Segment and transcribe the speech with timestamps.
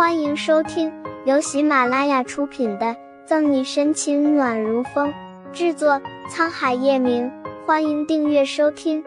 [0.00, 0.90] 欢迎收听
[1.26, 2.86] 由喜马拉雅出品的
[3.26, 5.12] 《赠你深情暖如风》，
[5.52, 7.30] 制作沧海夜明。
[7.66, 9.04] 欢迎订阅收听。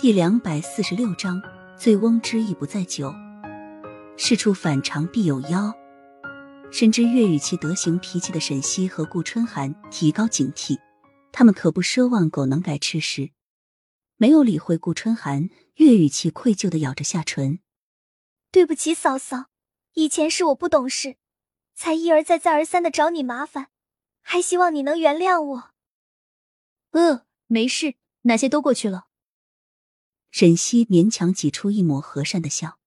[0.00, 1.40] 第两百四十六章：
[1.78, 3.14] 醉翁之意不在酒，
[4.16, 5.72] 事出反常必有妖。
[6.72, 10.76] 深知岳雨琪德行脾气的沈西和顾春寒提高警惕，
[11.30, 13.30] 他们可不奢望狗能改吃食。
[14.16, 17.60] 没有理会顾春寒，岳雨琪愧疚的咬着下唇
[18.50, 19.46] ：“对不起，嫂嫂，
[19.94, 21.16] 以前是我不懂事，
[21.74, 23.68] 才一而再、再而三的找你麻烦，
[24.22, 25.70] 还希望你能原谅我。
[26.92, 29.06] ”“呃，没事，那些都过去了。”
[30.30, 32.78] 沈西勉强挤出一抹和善的笑：“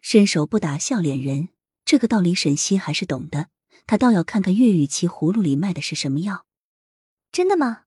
[0.00, 1.50] 伸手不打笑脸人，
[1.84, 3.48] 这个道理沈西还是懂的。
[3.86, 6.46] 他倒要看看岳雨琪葫芦里卖的是什么药。
[7.30, 7.84] ”“真的吗？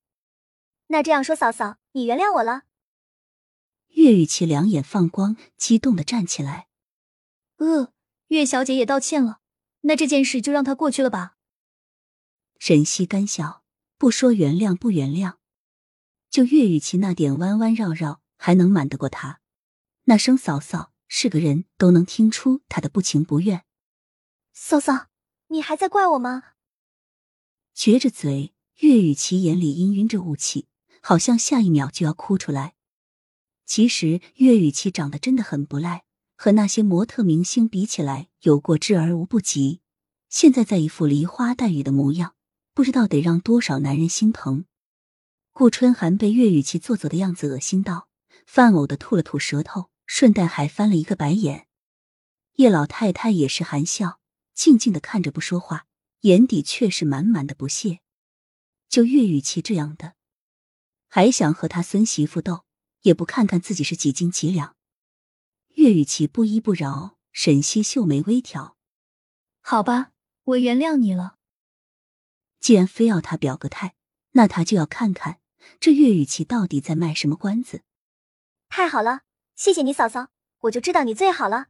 [0.88, 2.62] 那这样说，嫂嫂。”你原谅我了，
[3.88, 6.68] 岳雨琪两眼放光，激动的站起来。
[7.60, 7.92] 呃，
[8.28, 9.40] 月小姐也道歉了，
[9.82, 11.36] 那这件事就让它过去了吧。
[12.58, 13.62] 沈西干笑，
[13.96, 15.36] 不说原谅不原谅，
[16.30, 19.40] 就岳雨琪那点弯弯绕绕，还能瞒得过他？
[20.04, 23.64] 那声嫂嫂，是个人都能听出他的不情不愿。
[24.52, 25.08] 嫂嫂，
[25.48, 26.54] 你还在怪我吗？
[27.76, 30.66] 撅着嘴，岳雨琪眼里氤氲着雾气。
[31.02, 32.74] 好像下一秒就要哭出来。
[33.64, 36.04] 其实岳雨琪长得真的很不赖，
[36.42, 39.82] 和那些模特明星比起来，有过之而无不及。
[40.30, 42.34] 现在在一副梨花带雨的模样，
[42.72, 44.64] 不知道得让多少男人心疼。
[45.52, 48.08] 顾春寒被岳雨琪做作的样子恶心到，
[48.46, 51.66] 犯呕的吐了吐舌头，顺带还翻了一个白眼。
[52.54, 54.18] 叶老太太也是含笑，
[54.54, 55.84] 静静的看着不说话，
[56.20, 58.00] 眼底却是满满的不屑。
[58.88, 60.14] 就岳雨琪这样的。
[61.06, 62.64] 还想和他孙媳妇斗，
[63.02, 64.74] 也不看看自己是几斤几两。
[65.80, 68.76] 岳雨琪不依不饶，沈西秀眉微挑
[69.64, 70.12] ：“好吧，
[70.44, 71.38] 我原谅你了。
[72.60, 73.94] 既然非要他表个态，
[74.32, 75.40] 那他就要看看
[75.80, 77.80] 这岳雨琪到底在卖什么关子。”
[78.68, 79.22] 太好了，
[79.56, 80.28] 谢谢你嫂嫂，
[80.64, 81.68] 我就知道你最好了。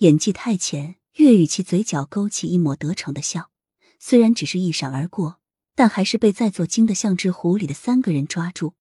[0.00, 3.50] 演技太浅，岳雨琪嘴角勾起一抹得逞的笑，
[3.98, 5.40] 虽然只是一闪而过。
[5.74, 8.74] 但还是被在座惊得像只狐狸的三个人抓住，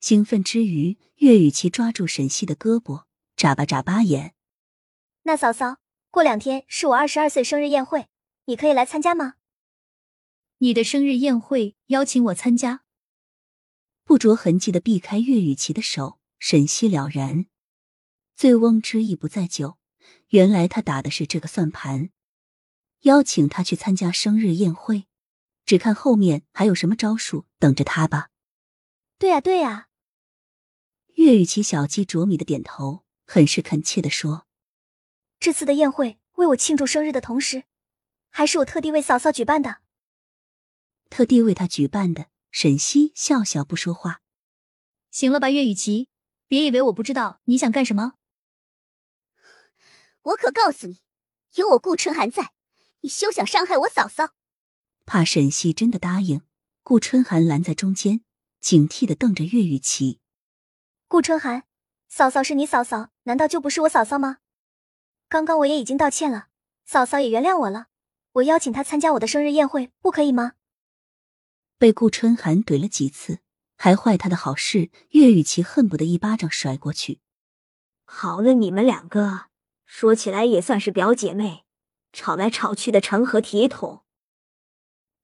[0.00, 3.04] 兴奋之余，岳雨琪抓住沈西的胳膊，
[3.40, 4.34] 眨巴眨巴眼。
[5.22, 5.78] 那嫂嫂，
[6.10, 8.10] 过两天是我二十二岁生日宴会，
[8.44, 9.36] 你可以来参加吗？
[10.58, 12.82] 你的生日宴会邀请我参加？
[14.04, 17.46] 不着痕迹的避开岳雨琪的手，沈西了然。
[18.36, 19.78] 醉翁之意不在酒，
[20.28, 22.10] 原来他打的是这个算盘，
[23.04, 25.06] 邀请他去参加生日宴会。
[25.64, 28.28] 只看后面还有什么招数等着他吧。
[29.18, 29.88] 对呀，对呀。
[31.14, 34.48] 岳雨琪小鸡啄米的点头，很是恳切的说
[35.38, 37.62] ：“这次的宴会为我庆祝生日的同时，
[38.28, 39.76] 还是我特地为嫂嫂举办的。
[41.10, 44.22] 特地为他举办的。”沈西笑笑不说话。
[45.12, 46.08] 行了吧，岳雨琪，
[46.48, 48.14] 别以为我不知道你想干什么。
[50.22, 50.98] 我可告诉你，
[51.54, 52.50] 有我顾春寒在，
[53.02, 54.34] 你休想伤害我嫂嫂。
[55.06, 56.42] 怕沈西真的答应，
[56.82, 58.24] 顾春寒拦在中间，
[58.60, 60.18] 警惕的瞪着岳雨琪。
[61.06, 61.62] 顾春寒，
[62.12, 64.38] 嫂嫂是你嫂嫂，难道就不是我嫂嫂吗？
[65.28, 66.48] 刚刚我也已经道歉了，
[66.84, 67.86] 嫂嫂也原谅我了。
[68.32, 70.54] 我邀请她参加我的生日宴会，不可以吗？
[71.78, 73.38] 被顾春寒怼了几次，
[73.76, 77.20] 还坏他的好事，岳雨琪恨不得一巴掌甩过去。
[78.04, 79.46] 好了，你们两个
[79.86, 81.64] 说起来也算是表姐妹，
[82.12, 84.02] 吵来吵去的成何体统？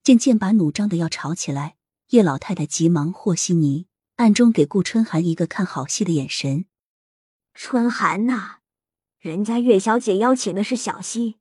[0.01, 1.75] 见剑拔弩张的要吵起来，
[2.11, 6.65] 叶老太太急忙和稀泥，暗中给顾春寒一个看好戏的眼神。
[7.59, 8.59] 春寒呐，
[9.17, 11.39] 人家月小姐邀请的是小溪，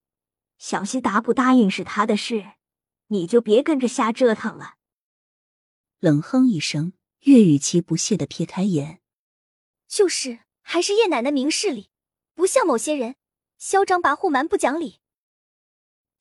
[0.56, 2.53] 小溪答不答应是她的事，
[3.09, 4.76] 你就别跟着瞎折腾了。
[5.99, 6.94] 冷哼一声，
[7.25, 9.03] 岳雨琪不屑的撇开眼，
[9.87, 11.91] 就是，还是叶奶奶明事理，
[12.35, 13.17] 不像某些人
[13.58, 15.00] 嚣张跋扈、蛮不讲理。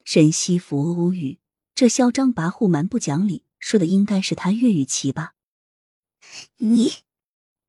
[0.04, 1.40] 沈西服无语。
[1.74, 5.36] 这嚣张跋扈、蛮不讲理，说的应该是他岳雨琪吧？
[6.58, 6.92] 你，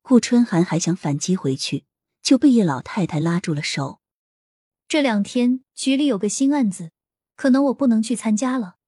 [0.03, 1.85] 顾春寒还想反击回去，
[2.27, 4.01] 就被叶老太太拉住了手。
[4.89, 6.91] 这两天局里有个新案子，
[7.37, 8.79] 可能我不能去参加了。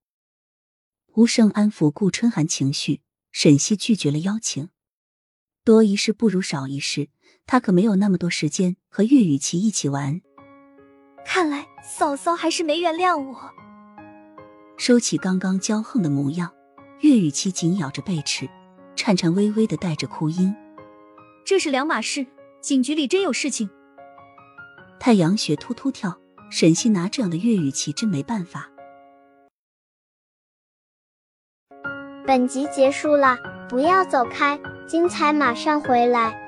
[1.15, 3.01] 无声安抚顾春寒情绪，
[3.31, 4.71] 沈西拒绝了邀请。
[5.63, 7.11] 多一事不如少一事，
[7.47, 10.21] 他可没有那么多时间和岳雨琪一起玩。
[11.25, 13.55] 看来嫂嫂还是没原谅我。
[14.77, 16.53] 收起刚刚骄横的模样，
[17.03, 18.51] 岳雨琪紧咬着贝齿，
[18.97, 20.53] 颤颤巍巍的带着哭音
[21.47, 22.27] ：“这是两码事，
[22.61, 23.71] 警局里真有事情，
[24.99, 26.19] 太阳穴突突跳。
[26.51, 28.71] 沈西拿这样的粤语旗真没办法。
[32.27, 33.37] 本集结束了，
[33.69, 36.48] 不要走开，精彩马上回来。